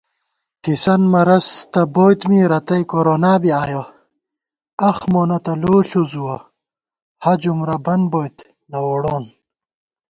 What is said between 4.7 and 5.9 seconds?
اخ مونہ تہ لو